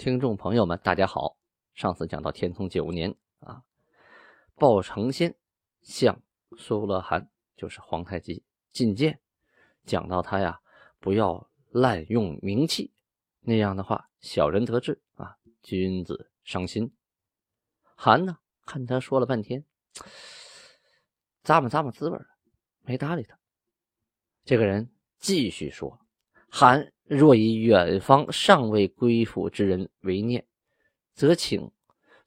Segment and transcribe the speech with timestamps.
[0.00, 1.36] 听众朋友们，大家好。
[1.74, 3.62] 上次讲到天聪九年啊，
[4.54, 5.36] 鲍承先
[5.82, 6.22] 向
[6.56, 8.42] 苏勒汗，就是皇太极
[8.72, 9.20] 进谏，
[9.84, 10.58] 讲到他呀，
[11.00, 12.94] 不要滥用名气，
[13.40, 16.90] 那样的话，小人得志啊，君子伤心。
[17.94, 19.66] 韩呢，看他说了半天，
[21.44, 22.18] 咂摸咂摸滋味
[22.84, 23.38] 没搭理他。
[24.46, 26.00] 这个人继续说
[26.48, 30.46] ：“韩。”若以远方尚未归附之人为念，
[31.12, 31.68] 则请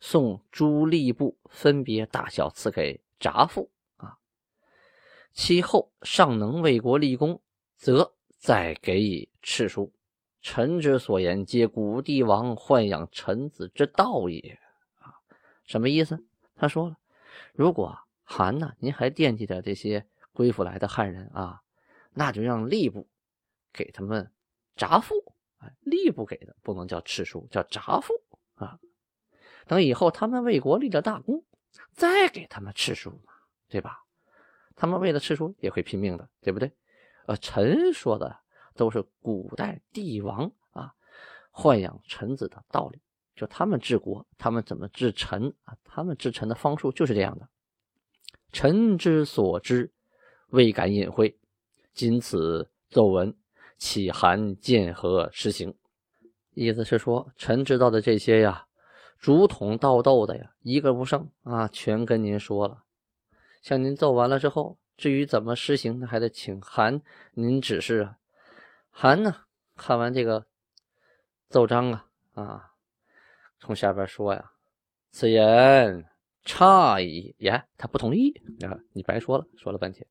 [0.02, 4.17] 送诸吏部分别大小赐给札父啊。
[5.31, 7.42] 其后尚能为国立功，
[7.78, 9.94] 则再给以敕书。
[10.42, 14.59] 臣之所言，皆古帝王豢养臣子之道也
[15.00, 15.16] 啊。
[15.64, 16.22] 什么意思？
[16.56, 16.97] 他说了，
[17.53, 21.62] 如果韩呢，您还惦记着这些归附来的汉人啊，
[22.12, 23.08] 那就让吏部
[23.72, 24.30] 给他们。
[24.76, 25.16] 札赋，
[25.60, 28.14] 哎，吏部给的不能叫敕书，叫札赋
[28.56, 28.80] 啊。
[29.68, 31.44] 等以后他们为国立了大功，
[31.92, 33.34] 再给他们敕书嘛，
[33.70, 34.04] 对吧？
[34.76, 36.72] 他们为了敕书也会拼命的，对不对？
[37.28, 38.36] 呃，臣说的
[38.76, 40.94] 都是古代帝王啊
[41.54, 43.00] 豢养臣子的道理，
[43.36, 45.78] 就他们治国，他们怎么治臣啊？
[45.84, 47.48] 他们治臣的方术就是这样的。
[48.52, 49.94] 臣之所知，
[50.48, 51.40] 未敢隐晦，
[51.94, 53.36] 今此奏闻。
[53.78, 55.74] 启函见何实行？
[56.54, 58.68] 意思是说，臣知道的这些呀，
[59.18, 62.84] 竹筒倒豆的呀，一个不剩啊，全跟您说了。
[63.62, 67.02] 向您奏完了之后，至于怎么实行，还得请函
[67.34, 68.18] 您指示啊。
[68.92, 69.36] 函呢，
[69.76, 70.46] 看完这个
[71.50, 72.72] 奏章啊，啊，
[73.59, 74.52] 从下边说呀，
[75.12, 76.06] 此言
[76.44, 77.34] 差矣。
[77.40, 78.31] 呀，他不同意
[78.62, 80.06] 啊，你白说了，说了半天。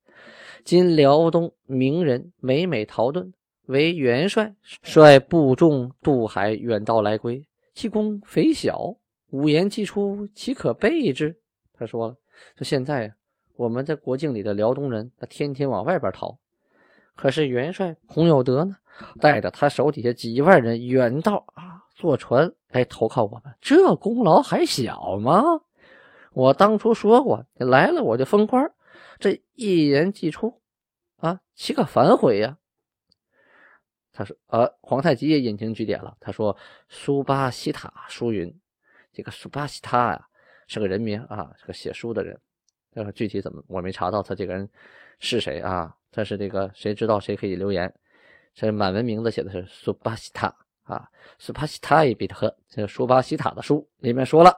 [0.65, 3.32] 今辽东名人每每逃遁。
[3.66, 8.96] 为元帅，率部众渡海远道来归，其功肥小，
[9.30, 11.36] 五言既出，岂可备之？
[11.72, 12.16] 他说了，
[12.56, 13.14] 说现在
[13.56, 16.36] 我们在国境里的辽东人，他天天往外边逃，
[17.14, 18.76] 可是元帅孔有德呢，
[19.20, 25.42] 带着他手底下几万人远道啊，坐船来投靠我们，这功劳还小吗？
[26.32, 28.72] 我当初说过，你来了我就封官，
[29.18, 30.60] 这一言既出，
[31.18, 32.58] 啊，岂可反悔呀？
[34.12, 36.16] 他说：“呃，皇太极也引经据典了。
[36.20, 36.56] 他说，
[36.88, 38.54] 苏巴西塔书云，
[39.12, 40.28] 这个苏巴西塔呀
[40.68, 42.38] 是个人名啊，是个写书的人。
[42.92, 44.68] 但是，具体怎么我没查到他这个人
[45.18, 45.96] 是谁啊？
[46.10, 47.92] 但是这个谁知道谁可以留言。
[48.54, 51.08] 这满文名字写的是苏巴西塔啊，
[51.38, 54.54] 苏巴西塔伊比特这个苏巴西塔的书里面说了：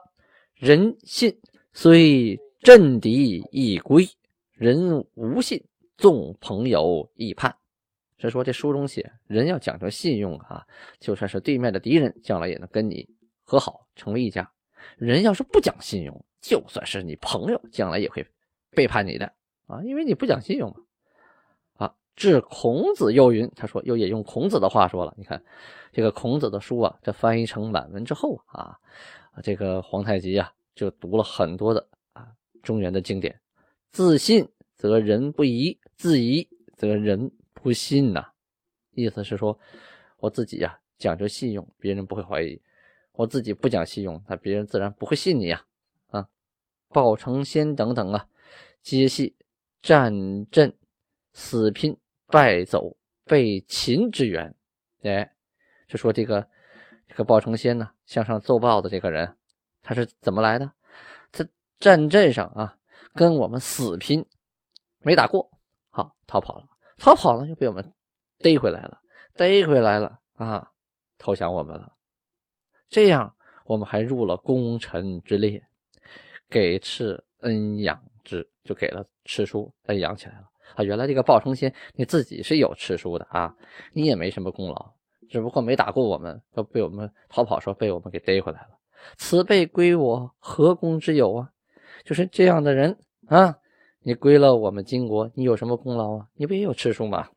[0.53, 1.33] 人信
[1.71, 4.05] 虽阵敌亦归，
[4.51, 5.63] 人无信
[5.95, 7.55] 纵朋友亦叛。”
[8.17, 10.65] 是说这书中写，人要讲究信用啊，
[10.99, 13.07] 就算是对面的敌人，将来也能跟你
[13.43, 14.49] 和好，成为一家。
[14.97, 18.25] 人要是不讲信用，就算是你朋友，将来也会
[18.71, 19.25] 背叛你的
[19.67, 20.77] 啊，因为你不讲信用嘛。
[21.85, 25.43] 啊，至孔子又云，他说又引用孔子的话说了，你看
[25.91, 28.77] 这个孔子的书啊，这翻译成满文之后啊，
[29.43, 32.27] 这个皇太极啊就读了很多的啊
[32.63, 33.37] 中原的经典。
[33.91, 36.47] 自信则人不疑，自疑
[36.77, 37.29] 则人。
[37.65, 38.23] 不信呐，
[38.91, 39.57] 意思是说，
[40.17, 42.61] 我自己呀讲究信用，别人不会怀疑；
[43.13, 45.65] 我自己不讲信用，那别人自然不会信你呀。
[46.11, 46.29] 啊，
[46.89, 48.29] 鲍承先等等啊，
[48.83, 49.35] 皆系
[49.81, 50.13] 战
[50.51, 50.77] 阵
[51.33, 54.55] 死拼败走被擒之源。
[55.01, 55.33] 哎，
[55.87, 56.47] 就说这个
[57.07, 59.35] 这个鲍承先呢，向上奏报的这个人，
[59.81, 60.71] 他是怎么来的？
[61.31, 62.77] 在战阵上啊，
[63.15, 64.23] 跟我们死拼，
[64.99, 65.49] 没打过，
[65.89, 66.67] 好逃跑了。
[66.97, 67.93] 逃跑了，又被我们
[68.39, 68.99] 逮回来了，
[69.35, 70.71] 逮回来了啊！
[71.17, 71.93] 投降我们了，
[72.89, 75.61] 这样我们还入了功臣之列，
[76.49, 80.83] 给赐恩养之，就给了敕书，恩养起来了啊！
[80.83, 83.55] 原来这个鲍成先你自己是有敕书的啊，
[83.93, 84.93] 你也没什么功劳，
[85.29, 88.69] 只不过没打过我们，都被我们逃跑时候被我们给逮回来了。
[89.17, 91.49] 此辈归我何功之有啊？
[92.03, 92.97] 就是这样的人
[93.27, 93.57] 啊！
[94.07, 96.27] 你归了我们金国，你有什么功劳啊？
[96.35, 97.27] 你不也有吃书吗？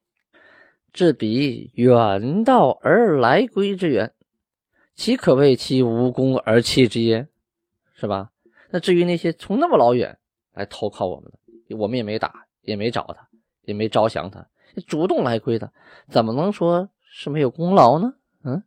[0.92, 4.12] 至彼远道而来归之远，
[4.94, 7.26] 岂可谓其无功而弃之耶？
[7.94, 8.30] 是吧？
[8.68, 10.18] 那至于那些从那么老远
[10.52, 13.26] 来投靠我们的，我们也没打，也没找他，
[13.62, 14.46] 也没招降他，
[14.86, 15.72] 主动来归的，
[16.10, 18.12] 怎么能说是没有功劳呢？
[18.44, 18.62] 嗯，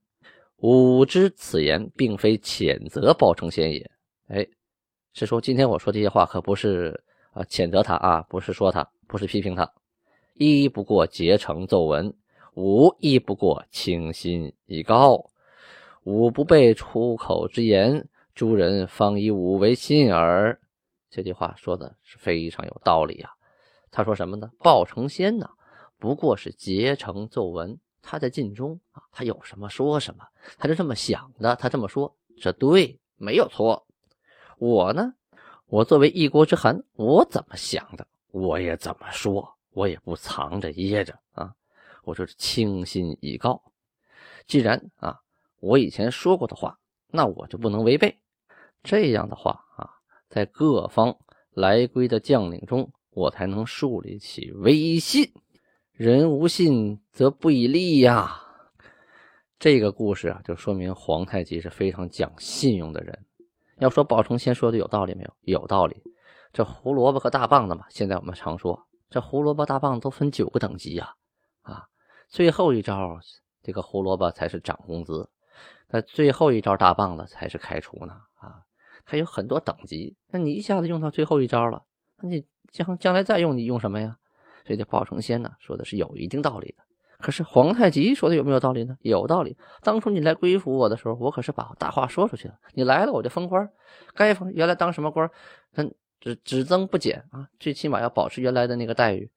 [0.57, 3.91] 吾知此言并非谴责鲍承先也。
[4.25, 4.47] 哎，
[5.13, 6.99] 是说今天我说这些话可不是
[7.31, 9.71] 啊谴责他啊，不是说他，不是批评他，
[10.35, 12.13] 一不过结成奏文。
[12.53, 15.29] 吾一不过倾心以告，
[16.03, 20.59] 吾不备出口之言，诸人方以吾为信耳。
[21.09, 23.31] 这句话说的是非常有道理啊。
[23.89, 24.51] 他说什么呢？
[24.59, 25.49] 鲍成先呢，
[25.97, 30.25] 不过是结成奏文，他在晋中啊，他有什么说什么，
[30.57, 33.87] 他就这么想的，他这么说，这对，没有错。
[34.57, 35.13] 我呢，
[35.71, 41.53] 我作为一国之寒，我怎么想的，我也怎么说，我也不藏着掖着啊。
[42.03, 43.63] 我说是倾心以告，
[44.45, 45.17] 既然啊，
[45.61, 46.77] 我以前说过的话，
[47.07, 48.19] 那我就不能违背。
[48.83, 49.89] 这样的话啊，
[50.27, 51.17] 在各方
[51.51, 55.31] 来归的将领中，我才能树立起威信。
[55.93, 58.41] 人无信则不以立呀。
[59.57, 63.25] 这个故事啊，就说明皇太极是非常讲信用的人。
[63.81, 65.33] 要说鲍承先说的有道理没有？
[65.41, 66.03] 有道理。
[66.53, 71.15] 这胡萝卜和大棒子嘛，现在我们常说，这胡萝卜大棒子都分九个等级呀。
[71.63, 71.87] 啊
[72.29, 73.19] 最后一招，
[73.63, 75.27] 这个胡萝卜才是涨工资，
[75.89, 78.61] 那最后一招大棒子才是开除呢啊！
[79.03, 81.83] 它有很多等级，那你一下子用到最后一招了，
[82.17, 84.15] 那你将将来再用，你用什么呀？
[84.63, 86.83] 所以这鲍承先呢说的是有一定道理的。
[87.21, 88.97] 可是皇太极说的有没有道理呢？
[89.01, 89.55] 有道理。
[89.81, 92.55] 当初你来归附我的时候，我可是把大话说出去了。
[92.73, 93.69] 你来了，我就封官，
[94.13, 95.29] 该封原来当什么官，
[95.75, 99.29] 嗯，只只增不减啊，最起码要保持原来的那个待遇，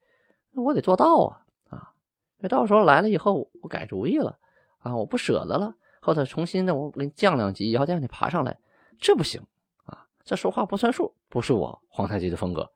[0.51, 1.93] 那我得做到啊啊！
[2.39, 2.49] 别。
[2.49, 4.37] 到时候来了以后，我改主意了
[4.79, 4.95] 啊！
[4.95, 8.57] 我不舍得了，后头重新的我给你降两级，以后再让你爬上来，
[8.99, 9.41] 这不行
[9.85, 10.05] 啊！
[10.23, 12.69] 这说话不算数，不是我皇太极的风格。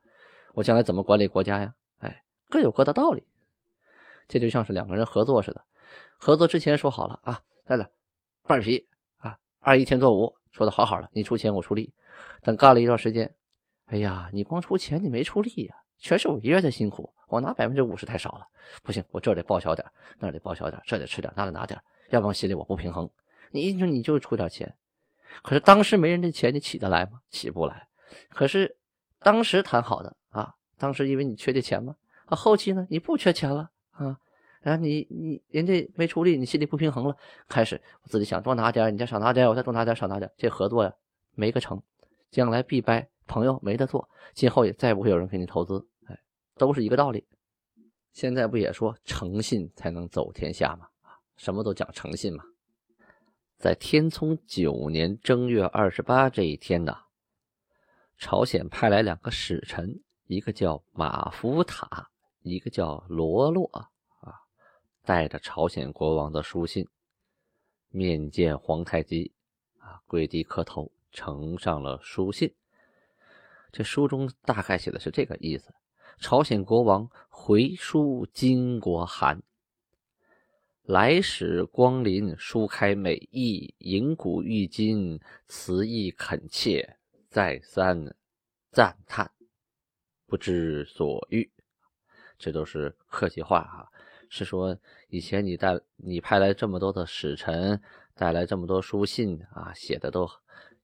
[0.54, 1.74] 我将来怎么管理国家呀？
[1.98, 3.22] 哎，各有各的道理。
[4.30, 5.64] 这就像是两个人合作似的，
[6.16, 7.90] 合作之前说好了啊，来了，
[8.44, 8.86] 半皮
[9.16, 11.92] 啊，二一天作五，说的好好的，你出钱我出力。
[12.42, 13.34] 等干了一段时间，
[13.86, 17.12] 哎呀，你光出钱，你没出力呀，全是我一个人的辛苦。
[17.26, 18.46] 我拿百分之五十太少了，
[18.84, 19.84] 不行，我这得报销点，
[20.20, 21.80] 那得报销点，这得吃点，那得拿点，
[22.10, 23.10] 要不然心里我不平衡。
[23.50, 24.72] 你说你就出点钱，
[25.42, 27.20] 可是当时没人的钱，你起得来吗？
[27.30, 27.88] 起不来。
[28.28, 28.76] 可是
[29.18, 31.96] 当时谈好的啊，当时因为你缺这钱嘛，
[32.26, 33.70] 啊，后期呢你不缺钱了
[34.04, 34.18] 啊，
[34.62, 37.16] 然后你你人家没出力，你心里不平衡了，
[37.48, 40.92] 开始我自己想多拿点，你再少拿点，我再多拿点，少拿点，这合作呀
[41.34, 41.82] 没个成，
[42.30, 45.86] 将来必掰，朋友没得做，今后也再不会有人给你投资。
[46.06, 46.18] 哎
[46.56, 47.26] 都是一个道理，
[48.12, 50.88] 现在不也说诚信才能走天下吗？
[51.36, 52.44] 什么都讲诚信嘛。
[53.56, 56.94] 在天聪九年正月二十八这一天呢，
[58.18, 62.09] 朝鲜派来两个使臣，一个叫马福塔，
[62.42, 63.90] 一个叫罗洛啊，
[65.04, 66.86] 带着朝鲜国王的书信，
[67.90, 69.32] 面见皇太极
[69.78, 72.54] 啊，跪地磕头，呈上了书信。
[73.72, 75.72] 这书中大概写的是这个意思。
[76.18, 79.42] 朝鲜国王回书金国函，
[80.82, 86.96] 来使光临，书开美意，银古玉今，词意恳切，
[87.28, 88.16] 再三
[88.70, 89.30] 赞叹，
[90.26, 91.50] 不知所欲。
[92.40, 93.88] 这都是客气话哈，
[94.30, 94.76] 是说
[95.08, 97.80] 以前你带你派来这么多的使臣，
[98.14, 100.26] 带来这么多书信啊，写的都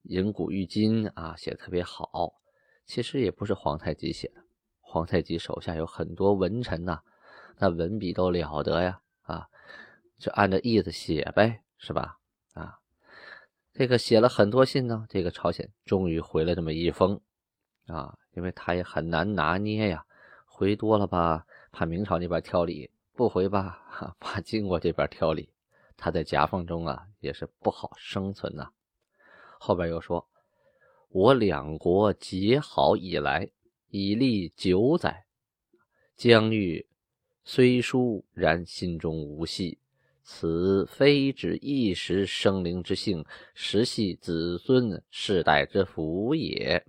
[0.03, 2.35] 银古玉今啊，写的特别好。
[2.85, 4.43] 其实也不是皇太极写的。
[4.81, 7.01] 皇太极手下有很多文臣呐，
[7.59, 9.49] 那文笔都了得呀，啊，
[10.19, 12.19] 就按照意思写呗，是吧？
[12.53, 12.79] 啊，
[13.73, 17.21] 这个写了很多信呢，这个朝鲜终于回了这么一封，
[17.87, 20.05] 啊，因为他也很难拿捏呀，
[20.57, 25.51] 回多了吧，怕明朝那边挑理；不回吧，怕金国这边挑理，
[25.99, 28.71] 他在夹缝中啊，也是不好生存呐。
[29.61, 30.27] 后边又说，
[31.11, 33.51] 我两国结好以来。
[33.89, 35.25] 已历九载，
[36.17, 36.87] 疆域
[37.45, 39.79] 虽疏，然心中无隙。
[40.23, 46.85] 此非指一时生灵之幸，实系子孙世代之福也。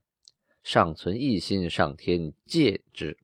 [0.64, 3.18] 尚存一心，上天戒之。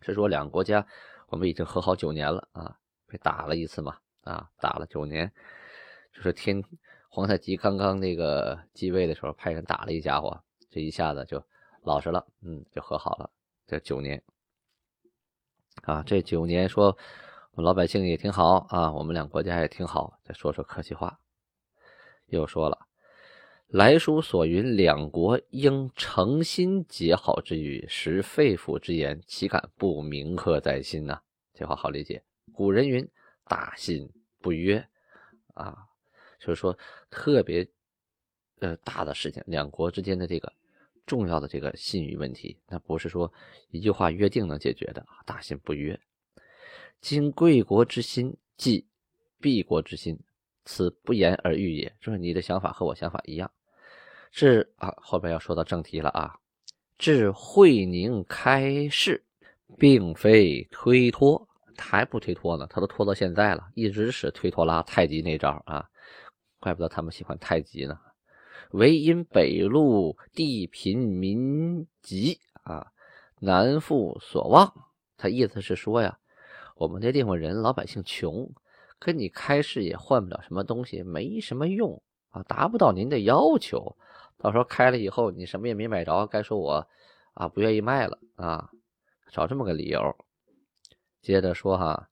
[0.00, 0.86] 是说两个国家，
[1.28, 2.76] 我们已经和好九年了啊，
[3.06, 5.32] 被打了一次嘛啊，打了九年，
[6.12, 6.62] 就是天
[7.08, 11.42] 皇太极刚刚那个继位的时候，派人打了一家伙，这一下子就。
[11.84, 13.30] 老实了，嗯，就和好了。
[13.66, 14.22] 这九年
[15.84, 16.98] 啊，这九年说，
[17.52, 20.18] 我们老百姓也挺好啊，我们两国家也挺好。
[20.22, 21.18] 再说说客气话，
[22.26, 22.87] 又说了，
[23.68, 31.20] 来书所云，两国应诚心结好之语，实肺腑之言，岂敢不铭刻在心呢？
[31.52, 32.22] 这话好理解。
[32.50, 33.06] 古人云
[33.44, 34.10] ：“大信
[34.40, 34.82] 不约。”
[35.52, 35.76] 啊，
[36.40, 36.76] 就是说
[37.10, 37.68] 特别
[38.60, 40.50] 呃大的事情，两国之间的这个
[41.04, 43.30] 重要的这个信誉问题，那不是说
[43.70, 45.20] 一句话约定能解决的啊。
[45.26, 46.00] 大信不约。
[47.02, 48.86] 今贵国之心，即
[49.42, 50.18] 敝国之心，
[50.64, 51.94] 此不言而喻也。
[52.00, 53.52] 就是你的想法和我想法一样。
[54.30, 56.36] 是啊，后边要说到正题了啊。
[56.98, 59.24] 至会宁开市，
[59.78, 65.88] 并非推脱，还不推脱呢，他都拖到现在了，一直是推脱拉太极那招啊。
[66.60, 67.98] 怪不得他们喜欢太极呢。
[68.72, 72.92] 唯因北路地贫民瘠啊，
[73.40, 74.72] 南复所望。
[75.16, 76.18] 他意思是说呀。
[76.74, 78.48] 我们这地方人老百姓穷，
[79.00, 83.96] 跟你开市也换不了什么东西，没什么用啊，达不到您的要求。
[84.38, 86.88] 到时候开了以后，你什么也没买着，该说我
[87.34, 88.70] 啊不愿意卖了啊，
[89.32, 90.00] 找这么个理由。
[91.20, 92.08] 接着说哈，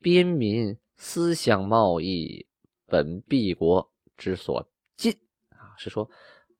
[0.00, 2.46] 边民思想贸易
[2.86, 5.12] 本敝国之所禁
[5.48, 6.08] 啊，是说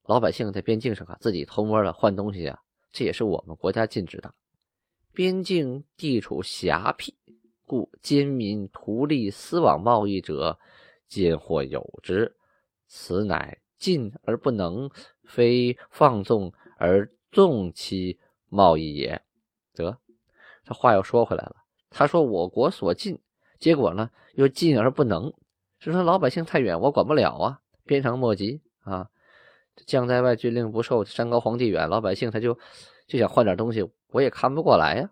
[0.07, 2.59] 老百姓在边境上啊自己偷摸的换东西啊，
[2.91, 4.35] 这也是我们国家禁止的。
[5.13, 7.15] 边境地处狭僻，
[7.67, 10.59] 故奸民图利私往贸易者，
[11.07, 12.35] 兼或有之。
[12.87, 14.91] 此乃禁而不能，
[15.25, 19.21] 非放纵而纵其贸易也。
[19.75, 19.99] 得，
[20.65, 21.57] 这话又说回来了。
[21.91, 23.21] 他说我国所禁，
[23.59, 25.35] 结果呢又禁而不能，
[25.79, 27.61] 是说老百姓太远，我管不了啊。
[27.85, 29.11] 鞭长莫及啊，
[29.85, 32.59] 将在外，军令不受，山高皇帝远，老百姓他就
[33.07, 33.87] 就想换点东西。
[34.09, 35.11] 我也看不过来呀！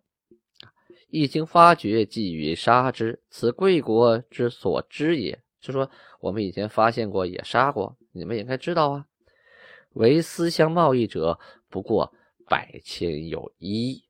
[1.11, 5.43] 一经发觉，即予杀之，此贵国之所知也。
[5.61, 9.07] 是说我们以前发现过，也杀过，你们也该知道啊。
[9.95, 11.39] 为私相贸易者，
[11.69, 12.13] 不过
[12.47, 14.05] 百千有一；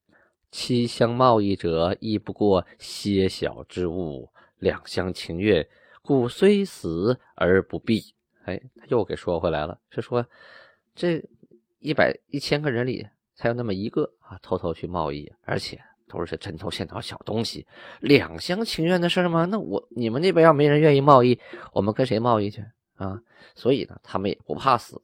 [0.51, 4.29] 妻相贸易者，亦不过些小之物，
[4.59, 5.67] 两相情愿，
[6.03, 8.15] 故虽死而不避。
[8.45, 10.27] 哎，他又给说回来了，是说
[10.95, 11.25] 这
[11.79, 13.07] 一百一千个人里。
[13.35, 17.67] 才有那么一个啊，偷偷去贸易，而且都是些针头线脑小东西，
[18.01, 19.47] 两厢情愿的事吗？
[19.47, 21.41] 那我你们那边要没人愿意贸易，
[21.73, 22.65] 我们跟谁贸易去
[23.03, 23.23] 啊？
[23.55, 25.03] 所以呢，他们也不怕死。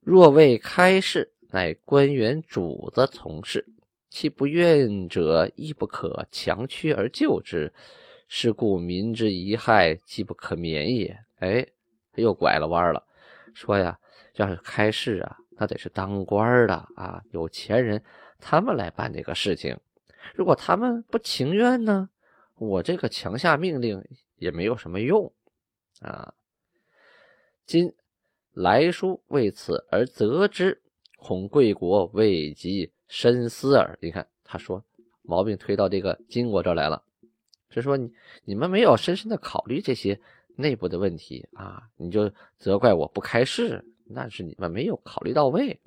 [0.00, 3.66] 若为开市，乃官员主子从事，
[4.10, 7.72] 其不愿者，亦不可强驱而就之。
[8.30, 11.18] 是故民之遗害，既不可免也。
[11.36, 11.66] 哎，
[12.12, 13.02] 他又拐了弯了，
[13.54, 13.98] 说呀，
[14.34, 15.38] 要是开市啊。
[15.60, 18.02] 那得是当官的啊，有钱人，
[18.38, 19.76] 他们来办这个事情。
[20.34, 22.10] 如果他们不情愿呢，
[22.56, 24.04] 我这个强下命令
[24.36, 25.32] 也没有什么用
[26.00, 26.34] 啊。
[27.66, 27.92] 今
[28.52, 30.80] 来书为此而责之，
[31.16, 33.98] 恐贵国未及深思耳。
[34.00, 34.82] 你看，他说
[35.22, 37.02] 毛病推到这个金国这儿来了，
[37.70, 38.12] 是说你
[38.44, 40.18] 你们没有深深的考虑这些
[40.56, 43.84] 内部的问题啊，你就责怪我不开市。
[44.10, 45.78] 那是你们没有考虑到位。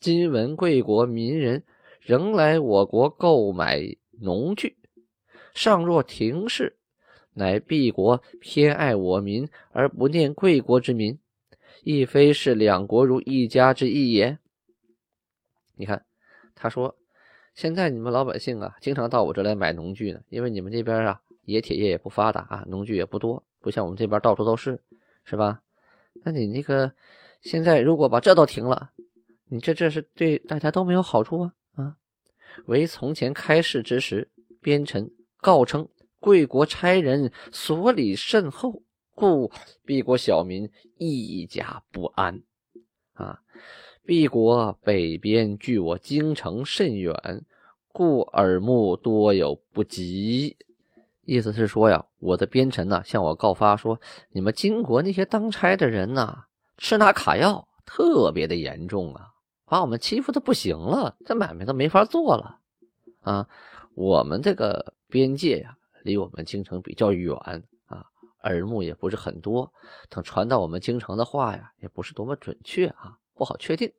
[0.00, 1.62] 今闻贵国民人
[2.00, 4.78] 仍来我国购买农具，
[5.52, 6.78] 尚若停市，
[7.40, 11.18] 乃敝国偏爱我民而不念贵国之民，
[11.82, 14.38] 亦非是两国如一家之意也。
[15.74, 16.04] 你看，
[16.54, 16.94] 他说，
[17.54, 24.78] 现在你们老百姓啊，经常到我这来买农具呢，因为你们这边啊，冶铁业也不发达啊，农具也不多，不像我们这边到处都是，
[25.24, 25.62] 是吧？
[26.22, 26.92] 那你那个
[27.40, 28.90] 现在如果把这都停了，
[29.48, 31.96] 你这这是对大家都没有好处啊啊！
[32.66, 34.28] 为从前开市之时，
[34.60, 35.88] 边臣告称
[36.20, 38.82] 贵国差人所礼甚厚，
[39.14, 39.50] 故
[39.84, 42.42] 敝国小民一家不安
[43.14, 43.40] 啊。
[44.04, 47.44] 敝国北边距我京城甚远，
[47.92, 50.56] 故耳目多有不及。
[51.24, 54.00] 意思是说呀，我的边臣呢向我告发说，
[54.32, 56.44] 你们金国那些当差的人呐，
[56.76, 59.28] 吃那卡药特别的严重啊，
[59.64, 62.58] 把我们欺负的不行了，这买卖都没法做了
[63.20, 63.46] 啊。
[63.94, 67.34] 我们这个边界呀，离我们京城比较远
[67.86, 68.04] 啊，
[68.44, 69.72] 耳目也不是很多，
[70.08, 73.90] 等传到我们京城的话呀，也不是多么准确啊，不好确定。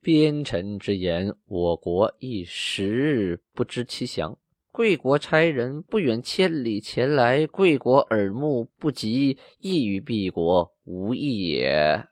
[0.00, 4.38] 边臣之言，我国一时不知其详。
[4.70, 12.06] 贵国差人不远千里前来，贵国耳目不及，亦与敝国无异也。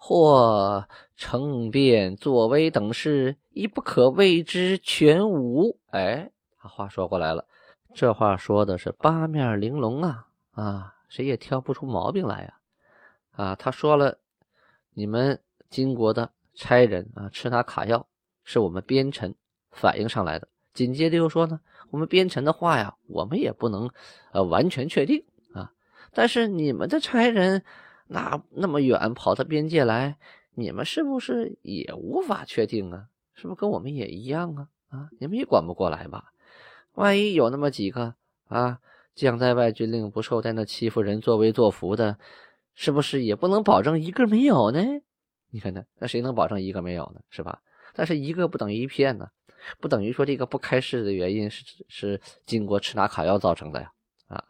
[0.00, 5.78] 或成变作威等事，亦不可谓之全无。
[5.90, 7.44] 哎，话说过来了，
[7.94, 12.54] 这话说的是八面玲珑啊啊，谁也挑不出毛病来呀
[13.32, 13.54] 啊！
[13.54, 14.18] 他说了，
[14.94, 15.40] 你们
[15.70, 18.06] 金国的差人啊，吃拿卡要
[18.44, 19.34] 是我们边臣
[19.70, 20.48] 反映上来的。
[20.74, 23.90] 紧接着又说呢，我们边臣的话呀，我们也不能
[24.32, 25.72] 呃完全确定啊。
[26.12, 27.64] 但是你们的差人
[28.06, 30.18] 那那么远跑到边界来，
[30.54, 33.06] 你们是不是也无法确定啊？
[33.34, 34.68] 是不是跟我们也一样啊？
[34.90, 36.32] 啊，你们也管不过来吧？
[36.98, 38.14] 万一有那么几个
[38.48, 38.80] 啊，
[39.14, 42.18] 将在外，军令不受，在那欺负人、作威作福的，
[42.74, 44.82] 是不是也不能保证一个没有呢？
[45.50, 45.84] 你看呢？
[46.00, 47.20] 那谁能保证一个没有呢？
[47.30, 47.60] 是吧？
[47.94, 49.28] 但是一个不等于一片呢。
[49.80, 53.92] 不等于说这个不开市的原因是是金国吃拿卡要造成的呀
[54.26, 54.42] 啊，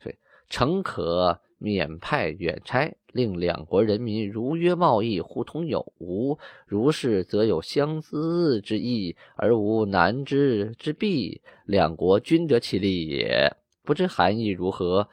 [0.00, 0.16] 所以
[0.48, 6.38] 诚可免派远差，令两国人民如约贸易，互通有无。
[6.66, 13.54] 如是，则有相思之意，而无难之之弊，两国均得其利也。
[13.82, 15.08] 不知含义如何？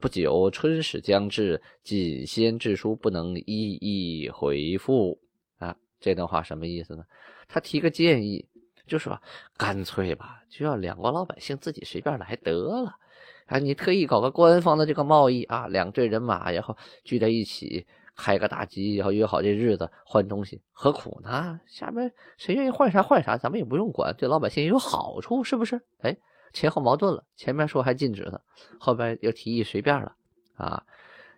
[0.00, 5.18] 不久春始将至，仅先致书，不能一一回复。
[5.58, 7.04] 啊，这段话什么意思呢？
[7.48, 8.46] 他提个建议。
[8.86, 9.18] 就说
[9.56, 12.94] 干脆吧，就让两国老百姓自己随便来得了。
[13.46, 17.86] 啊，你特意搞个官方的这个贸易啊，两队人马然后聚在一起
[18.16, 21.60] 开个大集，然后约好这日子换东西，何苦呢？
[21.66, 25.80] 下面谁愿意换啥换啥，咱们也不用管，对老百姓也有好处，是不是？
[26.00, 26.16] 哎，
[26.52, 28.40] 前后矛盾了，前面说还禁止呢，
[28.78, 30.14] 后边又提议随便了
[30.56, 30.82] 啊。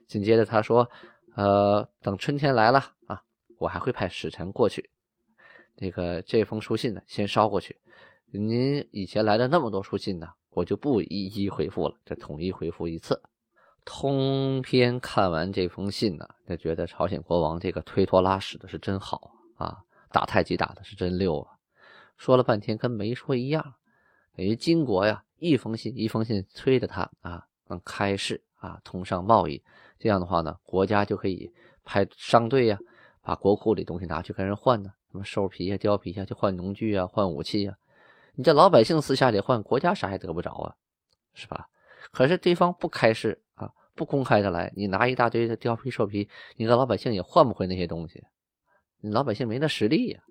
[0.07, 0.89] 紧接着他说，
[1.35, 3.21] 呃，等春天来了啊，
[3.59, 4.91] 我还会派使臣过去。
[5.75, 7.77] 那个这封书信呢，先捎过去。
[8.31, 13.21] 您以前来的那么多书信呢，我就不一一回复了，这统一回复一次。
[13.85, 21.59] 通篇看完这封信呢，就觉得朝鲜国王这个推脱拉使的是真好啊，打太极打的是真溜啊。
[22.17, 23.75] 说了半天跟没说一样，
[24.35, 29.63] 等于金国呀，一封信一封信催着他啊，能开市啊，通商贸易。
[29.99, 31.53] 这样的话呢，国家就可以
[31.85, 32.79] 派商队呀，
[33.21, 34.91] 把国库里东西拿去跟人换呢。
[35.13, 37.77] 什么兽皮呀、貂皮呀，就换农具啊、换武器呀。
[38.37, 40.77] 你这老百姓私下里换，国家啥也得不着啊，
[41.35, 41.69] 是吧？
[42.13, 48.23] 可是对方不开市啊，不公开的来，你拿一大堆的貂皮、兽皮，你个老百姓也换不回那些东西，
[49.01, 50.23] 你老百姓没那实力呀，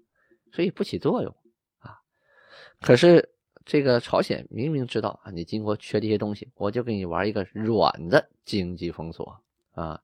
[0.53, 1.35] 所以不起作用
[1.79, 1.99] 啊。
[2.79, 3.27] 可是
[3.65, 9.41] 这个朝鲜明明知道啊，你金国缺这些东西，我就给你玩一个软的经济封锁
[9.73, 10.01] 啊，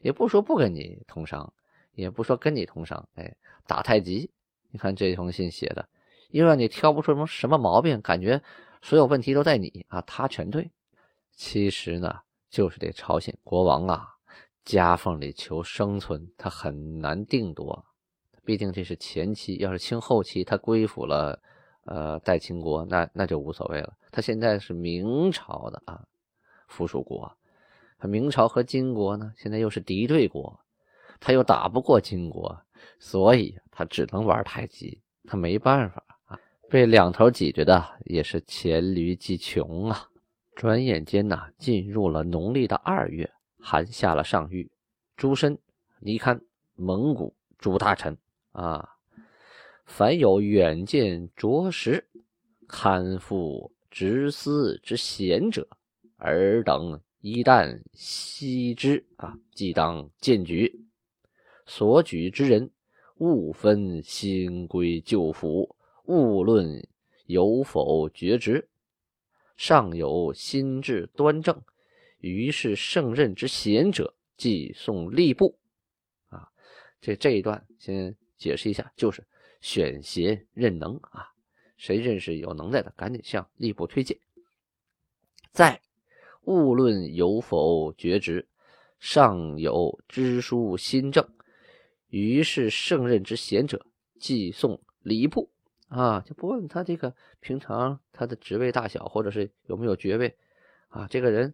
[0.00, 1.52] 也不说不跟你通商。
[1.92, 3.36] 也不说跟你通商，哎，
[3.66, 4.30] 打太极。
[4.70, 5.86] 你看这封信写的，
[6.30, 8.42] 又让你挑不出什么什么毛病，感觉
[8.82, 10.70] 所有问题都在你啊，他全对。
[11.32, 14.08] 其实呢，就是这朝鲜国王啊，
[14.64, 17.84] 夹缝里求生存，他很难定夺。
[18.44, 21.40] 毕竟这是前期，要是清后期，他归附了
[21.84, 23.94] 呃代秦国，那那就无所谓了。
[24.10, 26.02] 他现在是明朝的啊
[26.68, 27.30] 附属国，
[28.02, 30.58] 明朝和金国呢，现在又是敌对国。
[31.20, 32.58] 他又打不过金国，
[32.98, 35.02] 所以他只能玩太极。
[35.28, 36.02] 他没办法，
[36.70, 40.08] 被两头挤着的也是黔驴技穷啊。
[40.54, 43.28] 转眼间呐，进入了农历的二月，
[43.58, 44.68] 寒下了上谕，
[45.16, 45.58] 诸身
[45.98, 46.40] 离堪
[46.76, 48.16] 蒙古诸大臣
[48.52, 48.88] 啊，
[49.84, 52.08] 凡有远见卓识、
[52.68, 55.66] 堪负执思之贤者，
[56.18, 60.86] 尔等一旦悉之啊，即当荐举。
[61.66, 62.70] 所举之人，
[63.16, 65.74] 勿分新归旧腐，
[66.10, 66.88] 勿论
[67.26, 68.68] 有否绝职，
[69.56, 71.62] 尚有心智端正，
[72.18, 75.56] 于是胜任之贤者，即送吏部。
[76.28, 76.50] 啊，
[77.00, 79.24] 这这一段先解释一下，就是
[79.60, 81.28] 选贤任能啊，
[81.76, 84.18] 谁认识有能耐的，赶紧向吏部推荐。
[85.52, 85.80] 再
[86.42, 88.48] 勿论有否绝职，
[88.98, 91.24] 尚有知书心正。
[92.08, 93.86] 于是胜任之贤者，
[94.18, 95.48] 寄送礼部
[95.90, 100.36] 啊，就不问他这个平常他的职位大小，或者是有没有爵位
[100.88, 101.08] 啊。
[101.10, 101.52] 这个人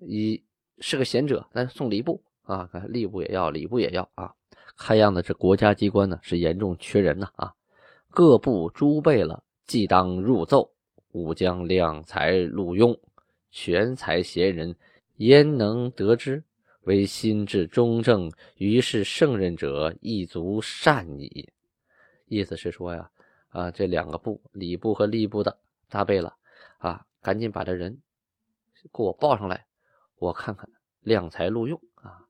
[0.00, 0.40] 以
[0.78, 4.32] 是个贤者，那送礼部啊，看吏部也要，礼部也要啊。
[4.76, 7.52] 看样子这国家机关呢是严重缺人呐啊。
[8.10, 10.70] 各部诸备了，即当入奏，
[11.10, 12.96] 吾将量才录用，
[13.50, 14.76] 全才贤人，
[15.16, 16.44] 焉能得之？
[16.82, 21.48] 为心智中正，于是胜任者亦足善矣。
[22.26, 23.10] 意思是说呀，
[23.56, 26.36] 啊，这两个部，礼部和吏部的大贝了，
[26.76, 28.02] 啊，赶紧把这人
[28.92, 29.66] 给我报上来，
[30.18, 30.68] 我看看
[31.00, 32.20] 量才录用啊。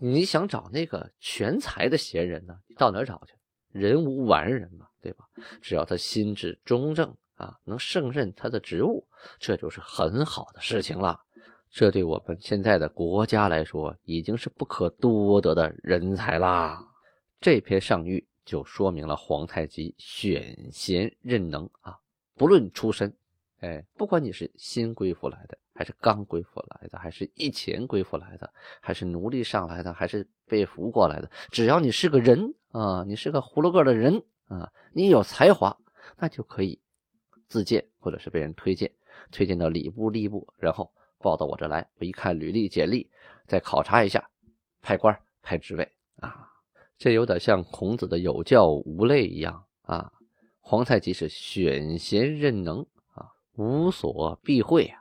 [0.00, 2.58] 你想找那个全才的贤人呢？
[2.76, 3.34] 到哪找去？
[3.70, 5.24] 人无完人嘛，对吧？
[5.62, 9.06] 只要他心智中正啊，能胜任他的职务，
[9.38, 11.20] 这就是很好的事情了。
[11.70, 16.84] 这对我们现在的国家来说，已经是不可多得的人才啦。
[17.40, 21.98] 这篇上谕就说明了皇太极选贤任能啊，
[22.34, 23.14] 不论出身，
[23.60, 35.76] 哎，不管你是新归附来的，还是刚归附来的，还是以前归附来的，还是奴隶上来的，还是被俘过来的，只要你是个人啊，你是个葫芦个的人啊，你有才华，
[36.16, 36.80] 那就可以
[37.48, 38.90] 自荐或者是被人推荐，
[39.30, 40.92] 推荐到礼部、吏部，然后。
[41.20, 43.10] 报到我这来，我一看履历简历，
[43.46, 44.28] 再考察一下，
[44.82, 46.46] 派官派职位啊，
[46.96, 50.10] 这有点像孔子的有教无类一样啊。
[50.60, 52.80] 皇太极是选贤任能
[53.12, 54.98] 啊，无所避讳啊，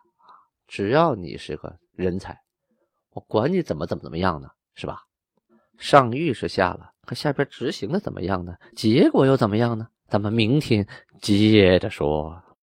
[0.67, 2.37] 只要你是个人才，
[3.11, 5.03] 我管你怎么怎么怎么样呢，是吧？
[5.77, 8.53] 上谕是下了，可下边执行的怎么样呢？
[8.75, 9.87] 结果又怎么样呢？
[10.09, 10.85] 咱们明天
[11.21, 12.43] 接着说。